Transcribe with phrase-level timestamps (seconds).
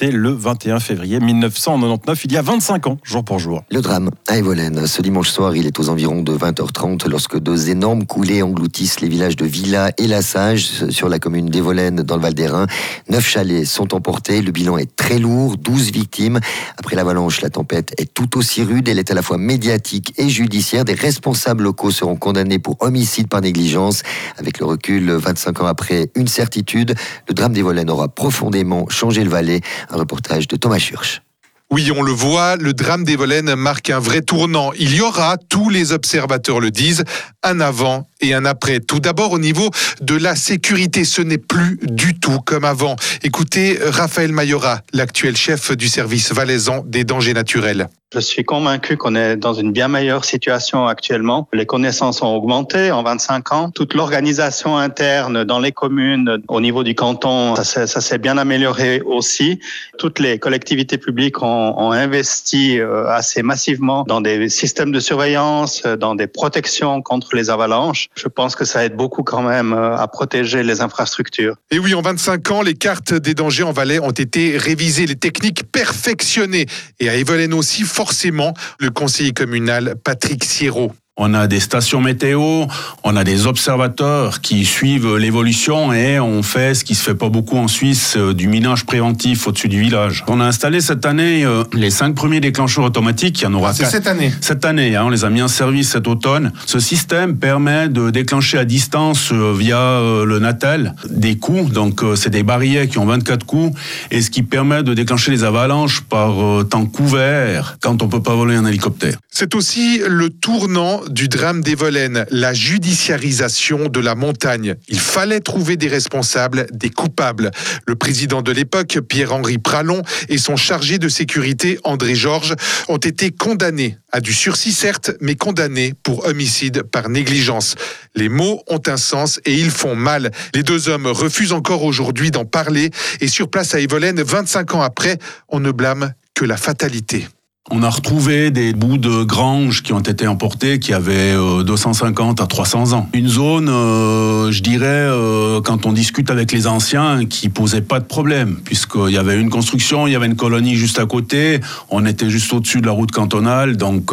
[0.00, 3.64] Le 21 février 1999, il y a 25 ans, jour pour jour.
[3.68, 4.86] Le drame à Evolène.
[4.86, 9.08] Ce dimanche soir, il est aux environs de 20h30 lorsque deux énormes coulées engloutissent les
[9.08, 12.66] villages de Villa et La Sage sur la commune d'Evolène dans le Val d'Airain.
[13.08, 14.40] Neuf chalets sont emportés.
[14.40, 16.38] Le bilan est très lourd, 12 victimes.
[16.76, 18.88] Après l'avalanche, la tempête est tout aussi rude.
[18.88, 20.84] Elle est à la fois médiatique et judiciaire.
[20.84, 24.02] Des responsables locaux seront condamnés pour homicide par négligence.
[24.36, 26.94] Avec le recul, 25 ans après, une certitude,
[27.26, 29.60] le drame d'Evolène aura profondément changé le Valais.
[29.90, 31.22] Un reportage de Thomas Schurch.
[31.70, 34.72] Oui, on le voit, le drame d'Evolène marque un vrai tournant.
[34.78, 37.04] Il y aura, tous les observateurs le disent,
[37.42, 38.80] un avant et un après.
[38.80, 39.68] Tout d'abord au niveau
[40.00, 42.96] de la sécurité, ce n'est plus du tout comme avant.
[43.22, 47.90] Écoutez Raphaël Mayora, l'actuel chef du service valaisan des dangers naturels.
[48.14, 51.46] Je suis convaincu qu'on est dans une bien meilleure situation actuellement.
[51.52, 53.70] Les connaissances ont augmenté en 25 ans.
[53.70, 59.60] Toute l'organisation interne dans les communes, au niveau du canton, ça s'est bien amélioré aussi.
[59.98, 65.82] Toutes les collectivités publiques ont, ont investi euh, assez massivement dans des systèmes de surveillance,
[65.82, 68.08] dans des protections contre les avalanches.
[68.14, 71.56] Je pense que ça aide beaucoup quand même euh, à protéger les infrastructures.
[71.70, 75.16] Et oui, en 25 ans, les cartes des dangers en Valais ont été révisées, les
[75.16, 76.64] techniques perfectionnées.
[77.00, 80.92] Et à Evelyn aussi, forcément, le conseiller communal Patrick Sierrault.
[81.20, 82.66] On a des stations météo,
[83.02, 87.28] on a des observateurs qui suivent l'évolution et on fait ce qui se fait pas
[87.28, 90.24] beaucoup en Suisse, euh, du minage préventif au-dessus du village.
[90.28, 93.40] On a installé cette année euh, les cinq premiers déclencheurs automatiques.
[93.40, 94.32] Il y en aura C'est cette année.
[94.40, 96.52] Cette année, hein, on les a mis en service cet automne.
[96.66, 101.72] Ce système permet de déclencher à distance euh, via le Natel des coups.
[101.72, 103.76] Donc c'est des barillet qui ont 24 coups
[104.12, 106.36] et ce qui permet de déclencher les avalanches par
[106.70, 109.16] temps couvert quand on peut pas voler un hélicoptère.
[109.30, 114.74] C'est aussi le tournant du drame d'Evolène, la judiciarisation de la montagne.
[114.88, 117.50] Il fallait trouver des responsables, des coupables.
[117.86, 122.54] Le président de l'époque, Pierre-Henri Pralon, et son chargé de sécurité, André Georges,
[122.88, 127.74] ont été condamnés à du sursis certes, mais condamnés pour homicide par négligence.
[128.14, 130.30] Les mots ont un sens et ils font mal.
[130.54, 134.82] Les deux hommes refusent encore aujourd'hui d'en parler et sur place à Evolène, 25 ans
[134.82, 135.18] après,
[135.48, 137.26] on ne blâme que la fatalité.
[137.70, 142.44] On a retrouvé des bouts de granges qui ont été emportés qui avaient 250 euh,
[142.44, 143.08] à 300 ans.
[143.12, 148.00] Une zone, euh, je dirais, euh, quand on discute avec les anciens, qui posait pas
[148.00, 151.60] de problème, puisqu'il y avait une construction, il y avait une colonie juste à côté,
[151.90, 154.12] on était juste au-dessus de la route cantonale, donc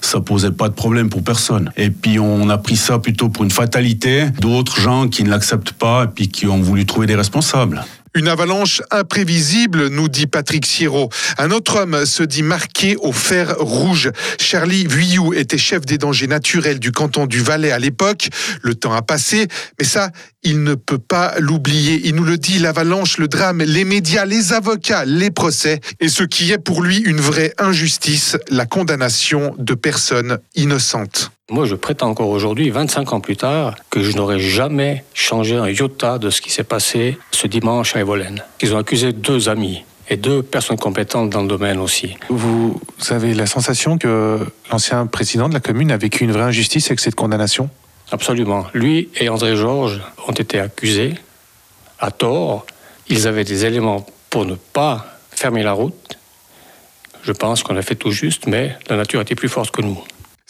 [0.00, 1.70] ça posait pas de problème pour personne.
[1.76, 5.72] Et puis on a pris ça plutôt pour une fatalité, d'autres gens qui ne l'acceptent
[5.72, 7.84] pas et puis qui ont voulu trouver des responsables.
[8.14, 11.10] Une avalanche imprévisible, nous dit Patrick Sierrault.
[11.38, 14.10] Un autre homme se dit marqué au fer rouge.
[14.40, 18.28] Charlie Vuillou était chef des dangers naturels du canton du Valais à l'époque.
[18.62, 19.46] Le temps a passé,
[19.78, 20.10] mais ça,
[20.42, 22.00] il ne peut pas l'oublier.
[22.04, 26.24] Il nous le dit, l'avalanche, le drame, les médias, les avocats, les procès, et ce
[26.24, 31.30] qui est pour lui une vraie injustice, la condamnation de personnes innocentes.
[31.50, 36.18] Moi, je prétends encore aujourd'hui, 25 ans plus tard, que je n'aurais jamais un iota
[36.18, 38.42] de ce qui s'est passé ce dimanche à Evolène.
[38.60, 42.16] Ils ont accusé deux amis et deux personnes compétentes dans le domaine aussi.
[42.28, 42.80] Vous
[43.10, 44.38] avez la sensation que
[44.70, 47.70] l'ancien président de la commune a vécu une vraie injustice avec cette condamnation?
[48.10, 48.66] Absolument.
[48.74, 51.14] Lui et André Georges ont été accusés
[52.00, 52.66] à tort.
[53.08, 56.18] Ils avaient des éléments pour ne pas fermer la route.
[57.22, 60.02] Je pense qu'on a fait tout juste, mais la nature était plus forte que nous.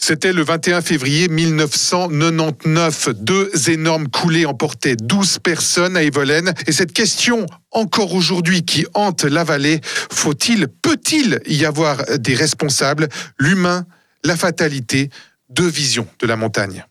[0.03, 3.09] C'était le 21 février 1999.
[3.19, 6.55] Deux énormes coulées emportaient 12 personnes à Evolène.
[6.65, 13.09] Et cette question, encore aujourd'hui, qui hante la vallée, faut-il, peut-il y avoir des responsables?
[13.37, 13.85] L'humain,
[14.23, 15.11] la fatalité,
[15.49, 16.83] deux visions de la montagne.